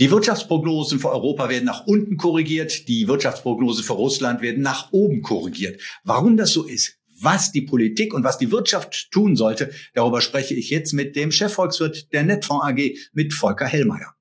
[0.00, 5.22] Die Wirtschaftsprognosen für Europa werden nach unten korrigiert, die Wirtschaftsprognosen für Russland werden nach oben
[5.22, 5.82] korrigiert.
[6.04, 10.54] Warum das so ist, was die Politik und was die Wirtschaft tun sollte, darüber spreche
[10.54, 14.14] ich jetzt mit dem Chefvolkswirt der Netfonds AG, mit Volker Hellmeier.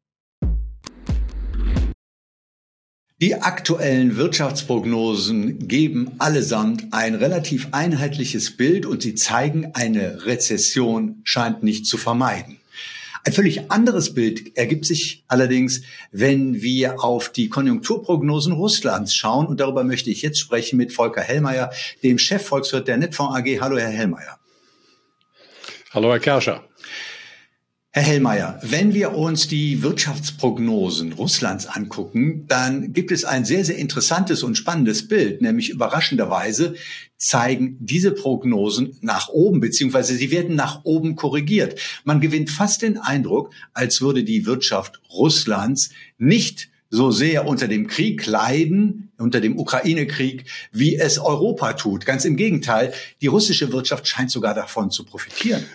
[3.22, 11.62] Die aktuellen Wirtschaftsprognosen geben allesamt ein relativ einheitliches Bild und sie zeigen, eine Rezession scheint
[11.62, 12.58] nicht zu vermeiden.
[13.24, 19.48] Ein völlig anderes Bild ergibt sich allerdings, wenn wir auf die Konjunkturprognosen Russlands schauen.
[19.48, 21.72] Und darüber möchte ich jetzt sprechen mit Volker Hellmeier,
[22.04, 23.60] dem Chefvolkswirt der Netfonds AG.
[23.62, 24.40] Hallo, Herr Hellmeier.
[25.92, 26.67] Hallo, Herr Kerscher.
[27.98, 33.78] Herr Hellmeier, wenn wir uns die Wirtschaftsprognosen Russlands angucken, dann gibt es ein sehr, sehr
[33.78, 36.76] interessantes und spannendes Bild, nämlich überraschenderweise
[37.18, 41.80] zeigen diese Prognosen nach oben, beziehungsweise sie werden nach oben korrigiert.
[42.04, 45.90] Man gewinnt fast den Eindruck, als würde die Wirtschaft Russlands
[46.20, 52.06] nicht so sehr unter dem Krieg leiden, unter dem Ukraine-Krieg, wie es Europa tut.
[52.06, 55.66] Ganz im Gegenteil, die russische Wirtschaft scheint sogar davon zu profitieren.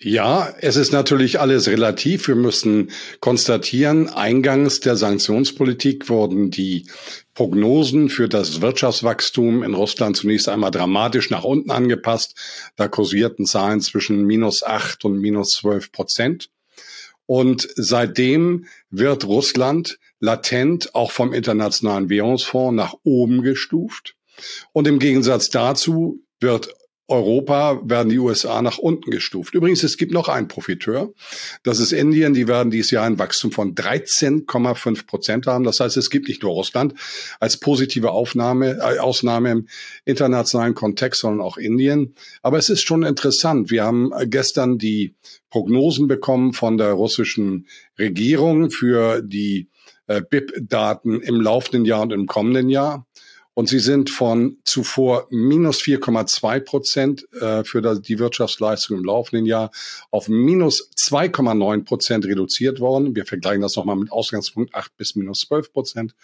[0.00, 2.28] Ja, es ist natürlich alles relativ.
[2.28, 6.86] Wir müssen konstatieren, eingangs der Sanktionspolitik wurden die
[7.34, 12.36] Prognosen für das Wirtschaftswachstum in Russland zunächst einmal dramatisch nach unten angepasst.
[12.76, 16.48] Da kursierten Zahlen zwischen minus acht und minus zwölf Prozent.
[17.26, 24.14] Und seitdem wird Russland latent auch vom Internationalen Währungsfonds nach oben gestuft.
[24.72, 26.72] Und im Gegensatz dazu wird
[27.08, 29.54] Europa werden die USA nach unten gestuft.
[29.54, 31.12] Übrigens, es gibt noch einen Profiteur.
[31.62, 32.34] Das ist Indien.
[32.34, 35.64] Die werden dieses Jahr ein Wachstum von 13,5 Prozent haben.
[35.64, 36.92] Das heißt, es gibt nicht nur Russland
[37.40, 39.68] als positive Aufnahme, äh, Ausnahme im
[40.04, 42.14] internationalen Kontext, sondern auch Indien.
[42.42, 43.70] Aber es ist schon interessant.
[43.70, 45.14] Wir haben gestern die
[45.48, 47.66] Prognosen bekommen von der russischen
[47.98, 49.70] Regierung für die
[50.08, 53.06] äh, BIP-Daten im laufenden Jahr und im kommenden Jahr.
[53.58, 59.72] Und sie sind von zuvor minus 4,2 Prozent äh, für die Wirtschaftsleistung im laufenden Jahr
[60.12, 63.16] auf minus 2,9 Prozent reduziert worden.
[63.16, 66.14] Wir vergleichen das nochmal mit Ausgangspunkt 8 bis minus 12 Prozent.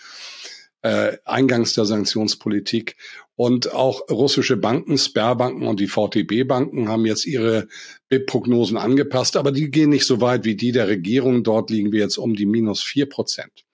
[0.82, 2.94] Äh, eingangs der Sanktionspolitik.
[3.34, 7.66] Und auch russische Banken, Sperrbanken und die VTB-Banken haben jetzt ihre
[8.10, 11.42] BIP-Prognosen angepasst, aber die gehen nicht so weit wie die der Regierung.
[11.42, 13.64] Dort liegen wir jetzt um die minus vier Prozent.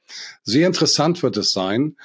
[0.45, 1.97] Sehr interessant wird es sein,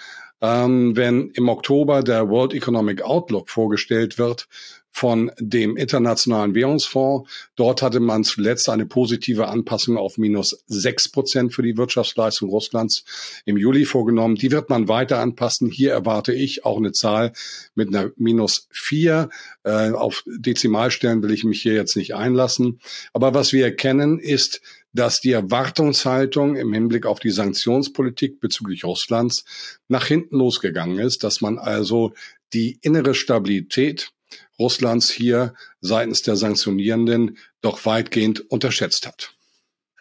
[0.45, 4.47] ähm, wenn im Oktober der World Economic Outlook vorgestellt wird
[4.91, 7.29] von dem Internationalen Währungsfonds.
[7.55, 13.03] Dort hatte man zuletzt eine positive Anpassung auf minus sechs Prozent für die Wirtschaftsleistung Russlands
[13.43, 14.35] im Juli vorgenommen.
[14.35, 15.69] Die wird man weiter anpassen.
[15.69, 17.33] Hier erwarte ich auch eine Zahl
[17.73, 19.29] mit einer minus vier.
[19.63, 22.79] Äh, auf Dezimalstellen will ich mich hier jetzt nicht einlassen.
[23.11, 24.61] Aber was wir erkennen, ist,
[24.95, 29.43] dass die Erwartungshaltung im Hinblick auf die Sanktionspolitik bezüglich Russlands
[29.89, 32.13] nach hinten losgegangen ist, dass man also
[32.53, 34.13] die innere Stabilität
[34.57, 39.33] Russlands hier seitens der Sanktionierenden doch weitgehend unterschätzt hat.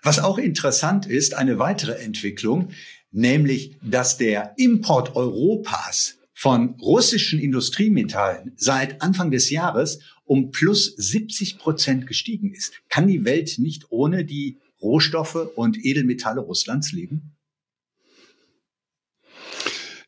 [0.04, 2.70] Was auch interessant ist, eine weitere Entwicklung,
[3.10, 11.58] nämlich, dass der Import Europas von russischen Industriemetallen seit Anfang des Jahres um plus 70
[11.58, 12.74] Prozent gestiegen ist.
[12.88, 17.36] Kann die Welt nicht ohne die Rohstoffe und Edelmetalle Russlands leben?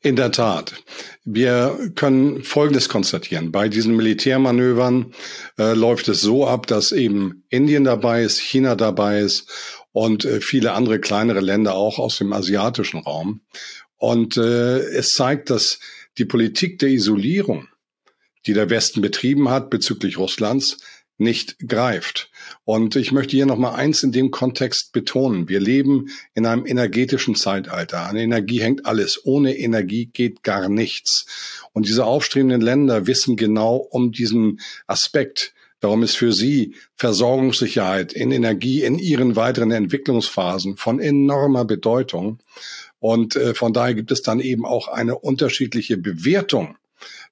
[0.03, 0.75] In der Tat.
[1.25, 3.51] Wir können Folgendes konstatieren.
[3.51, 5.13] Bei diesen Militärmanövern
[5.59, 9.51] äh, läuft es so ab, dass eben Indien dabei ist, China dabei ist
[9.91, 13.41] und äh, viele andere kleinere Länder auch aus dem asiatischen Raum.
[13.97, 15.81] Und äh, es zeigt, dass
[16.19, 17.67] die Politik der Isolierung,
[18.47, 20.77] die der Westen betrieben hat bezüglich Russlands,
[21.19, 22.31] nicht greift.
[22.65, 25.49] Und ich möchte hier noch mal eins in dem Kontext betonen.
[25.49, 28.09] Wir leben in einem energetischen Zeitalter.
[28.09, 29.25] An Energie hängt alles.
[29.25, 31.27] Ohne Energie geht gar nichts.
[31.73, 35.55] Und diese aufstrebenden Länder wissen genau um diesen Aspekt.
[35.81, 42.41] Darum ist für sie Versorgungssicherheit in Energie in ihren weiteren Entwicklungsphasen von enormer Bedeutung.
[42.99, 46.77] Und äh, von daher gibt es dann eben auch eine unterschiedliche Bewertung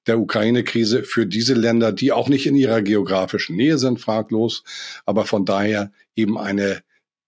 [0.06, 4.64] der Ukraine-Krise für diese Länder, die auch nicht in ihrer geografischen Nähe sind, fraglos,
[5.06, 6.82] aber von daher eben eine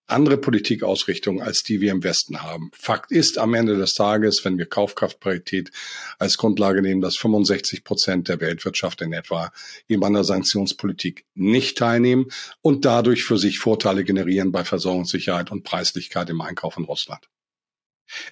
[0.07, 2.71] andere Politikausrichtung, als die wir im Westen haben.
[2.73, 5.71] Fakt ist am Ende des Tages, wenn wir Kaufkraftparität
[6.19, 9.53] als Grundlage nehmen, dass 65 Prozent der Weltwirtschaft in etwa
[9.89, 12.27] eben an der Sanktionspolitik nicht teilnehmen
[12.63, 17.29] und dadurch für sich Vorteile generieren bei Versorgungssicherheit und Preislichkeit im Einkauf in Russland.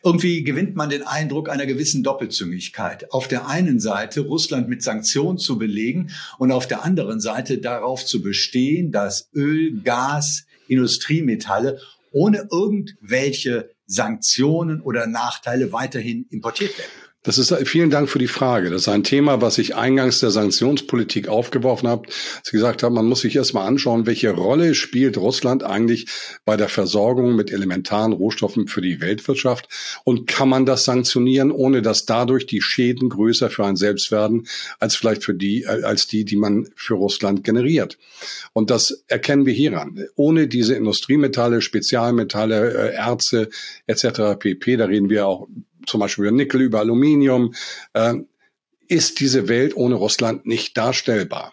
[0.03, 3.13] Irgendwie gewinnt man den Eindruck einer gewissen Doppelzüngigkeit.
[3.13, 8.05] Auf der einen Seite Russland mit Sanktionen zu belegen und auf der anderen Seite darauf
[8.05, 11.81] zu bestehen, dass Öl, Gas, Industriemetalle
[12.13, 16.91] ohne irgendwelche Sanktionen oder Nachteile weiterhin importiert werden?
[17.25, 18.69] Das ist, vielen Dank für die Frage.
[18.69, 22.07] Das ist ein Thema, was ich eingangs der Sanktionspolitik aufgeworfen habe.
[22.43, 26.07] Sie gesagt haben, man muss sich erstmal anschauen, welche Rolle spielt Russland eigentlich
[26.45, 29.69] bei der Versorgung mit elementaren Rohstoffen für die Weltwirtschaft
[30.05, 34.47] und kann man das sanktionieren, ohne dass dadurch die Schäden größer für einen selbst werden,
[34.79, 37.97] als vielleicht für die, als die, die man für Russland generiert.
[38.53, 40.05] Und das erkennen wir hieran.
[40.15, 43.49] Ohne diese Industriemetalle, Spezialmetalle, äh, Erze
[43.87, 44.39] etc.
[44.39, 45.49] pp, da reden wir auch
[45.87, 47.55] zum Beispiel über Nickel, über Aluminium,
[47.93, 48.15] äh,
[48.89, 51.53] ist diese Welt ohne Russland nicht darstellbar.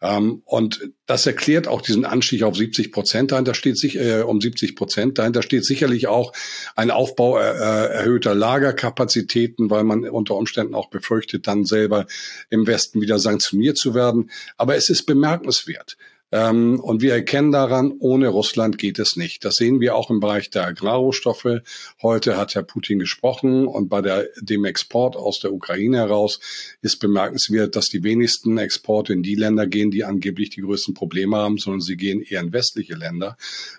[0.00, 3.32] Ähm, und das erklärt auch diesen Anstieg auf 70 Prozent.
[3.32, 5.18] Dahinter steht sich äh, um 70 Prozent.
[5.18, 6.32] Dahinter steht sicherlich auch
[6.76, 12.06] ein Aufbau äh, äh, erhöhter Lagerkapazitäten, weil man unter Umständen auch befürchtet, dann selber
[12.50, 14.30] im Westen wieder sanktioniert zu werden.
[14.56, 15.96] Aber es ist bemerkenswert.
[16.30, 19.44] Ähm, und wir erkennen daran, ohne Russland geht es nicht.
[19.44, 21.62] Das sehen wir auch im Bereich der Agrarrohstoffe.
[22.02, 26.40] Heute hat Herr Putin gesprochen und bei der, dem Export aus der Ukraine heraus
[26.82, 31.36] ist bemerkenswert, dass die wenigsten Exporte in die Länder gehen, die angeblich die größten Probleme
[31.36, 33.36] haben, sondern sie gehen eher in westliche Länder,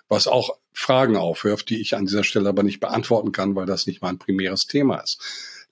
[0.08, 3.86] was auch Fragen aufwirft, die ich an dieser Stelle aber nicht beantworten kann, weil das
[3.86, 5.20] nicht mein primäres Thema ist.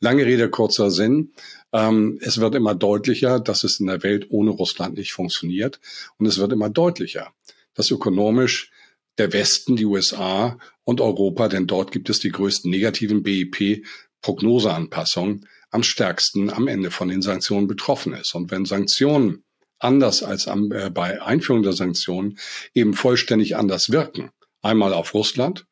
[0.00, 1.32] Lange Rede, kurzer Sinn.
[1.72, 5.80] Ähm, es wird immer deutlicher, dass es in der Welt ohne Russland nicht funktioniert.
[6.18, 7.32] Und es wird immer deutlicher,
[7.74, 8.70] dass ökonomisch
[9.18, 15.82] der Westen, die USA und Europa, denn dort gibt es die größten negativen BIP-Prognoseanpassungen, am
[15.82, 18.34] stärksten am Ende von den Sanktionen betroffen ist.
[18.34, 19.44] Und wenn Sanktionen
[19.78, 22.38] anders als am, äh, bei Einführung der Sanktionen
[22.74, 24.30] eben vollständig anders wirken,
[24.62, 25.66] einmal auf Russland,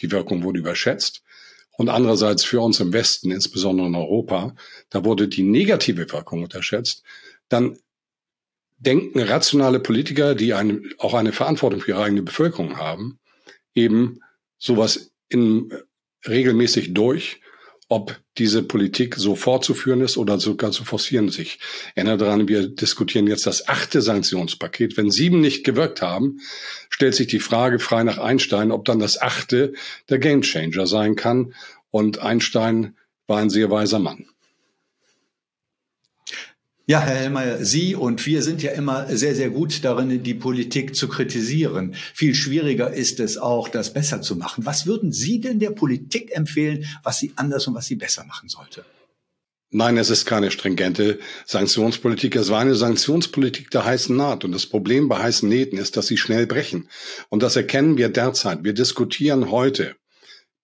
[0.00, 1.22] die Wirkung wurde überschätzt,
[1.76, 4.54] und andererseits für uns im Westen, insbesondere in Europa,
[4.90, 7.02] da wurde die negative Wirkung unterschätzt,
[7.48, 7.78] dann
[8.78, 13.18] denken rationale Politiker, die eine, auch eine Verantwortung für ihre eigene Bevölkerung haben,
[13.74, 14.20] eben
[14.58, 15.72] sowas in,
[16.26, 17.40] regelmäßig durch
[17.90, 21.58] ob diese Politik so fortzuführen ist oder sogar zu forcieren sich.
[21.96, 24.96] Erinnere daran, wir diskutieren jetzt das achte Sanktionspaket.
[24.96, 26.38] Wenn sieben nicht gewirkt haben,
[26.88, 29.72] stellt sich die Frage frei nach Einstein, ob dann das achte
[30.08, 31.52] der Gamechanger sein kann.
[31.90, 32.96] Und Einstein
[33.26, 34.26] war ein sehr weiser Mann.
[36.90, 40.96] Ja, Herr Hellmeier, Sie und wir sind ja immer sehr, sehr gut darin, die Politik
[40.96, 41.94] zu kritisieren.
[42.14, 44.66] Viel schwieriger ist es auch, das besser zu machen.
[44.66, 48.48] Was würden Sie denn der Politik empfehlen, was sie anders und was sie besser machen
[48.48, 48.84] sollte?
[49.70, 52.34] Nein, es ist keine stringente Sanktionspolitik.
[52.34, 54.44] Es war eine Sanktionspolitik der heißen Naht.
[54.44, 56.88] Und das Problem bei heißen Nähten ist, dass sie schnell brechen.
[57.28, 58.64] Und das erkennen wir derzeit.
[58.64, 59.94] Wir diskutieren heute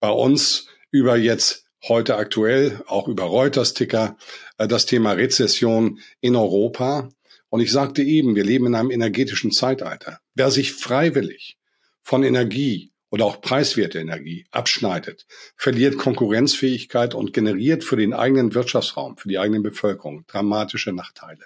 [0.01, 4.17] bei uns über jetzt heute aktuell, auch über Reuters-Ticker,
[4.59, 7.09] äh, das Thema Rezession in Europa.
[7.49, 10.21] Und ich sagte eben, wir leben in einem energetischen Zeitalter.
[10.35, 11.57] Wer sich freiwillig
[12.03, 19.17] von Energie oder auch preiswerte Energie abschneidet, verliert Konkurrenzfähigkeit und generiert für den eigenen Wirtschaftsraum,
[19.17, 21.45] für die eigene Bevölkerung dramatische Nachteile.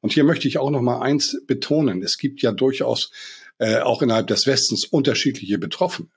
[0.00, 2.02] Und hier möchte ich auch noch mal eins betonen.
[2.02, 3.10] Es gibt ja durchaus
[3.58, 6.08] äh, auch innerhalb des Westens unterschiedliche Betroffene.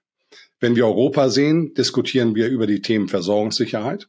[0.61, 4.07] Wenn wir Europa sehen, diskutieren wir über die Themen Versorgungssicherheit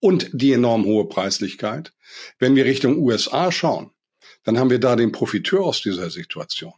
[0.00, 1.94] und die enorm hohe Preislichkeit.
[2.38, 3.90] Wenn wir Richtung USA schauen,
[4.44, 6.74] dann haben wir da den Profiteur aus dieser Situation.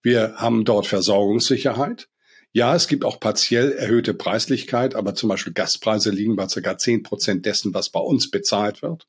[0.00, 2.08] Wir haben dort Versorgungssicherheit.
[2.52, 6.78] Ja, es gibt auch partiell erhöhte Preislichkeit, aber zum Beispiel Gaspreise liegen bei ca.
[6.78, 9.08] 10 Prozent dessen, was bei uns bezahlt wird.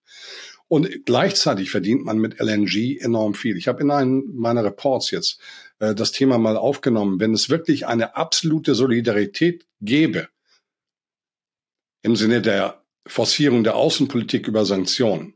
[0.70, 3.58] Und gleichzeitig verdient man mit LNG enorm viel.
[3.58, 5.42] Ich habe in einem meiner Reports jetzt
[5.80, 7.20] äh, das Thema mal aufgenommen.
[7.20, 10.30] Wenn es wirklich eine absolute Solidarität gäbe,
[12.04, 15.34] im Sinne der Forcierung der Außenpolitik über Sanktionen,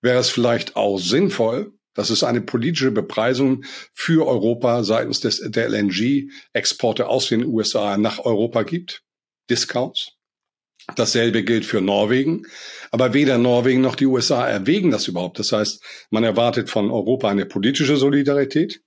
[0.00, 5.68] wäre es vielleicht auch sinnvoll, dass es eine politische Bepreisung für Europa seitens des, der
[5.68, 9.02] LNG-Exporte aus den USA nach Europa gibt.
[9.50, 10.15] Discounts.
[10.94, 12.46] Dasselbe gilt für Norwegen.
[12.90, 15.38] Aber weder Norwegen noch die USA erwägen das überhaupt.
[15.38, 18.80] Das heißt, man erwartet von Europa eine politische Solidarität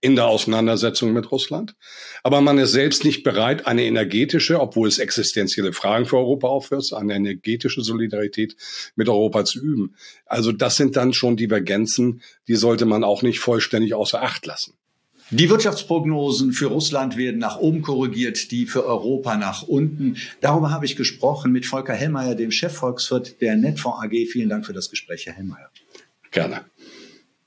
[0.00, 1.74] in der Auseinandersetzung mit Russland.
[2.22, 6.94] Aber man ist selbst nicht bereit, eine energetische, obwohl es existenzielle Fragen für Europa aufwirft,
[6.94, 8.56] eine energetische Solidarität
[8.94, 9.96] mit Europa zu üben.
[10.24, 14.74] Also das sind dann schon Divergenzen, die sollte man auch nicht vollständig außer Acht lassen.
[15.30, 20.16] Die Wirtschaftsprognosen für Russland werden nach oben korrigiert, die für Europa nach unten.
[20.40, 24.26] Darüber habe ich gesprochen mit Volker Hellmeier, dem Chefvolkswirt der Netfonds AG.
[24.32, 25.70] Vielen Dank für das Gespräch, Herr Hellmeier.
[26.30, 26.64] Gerne.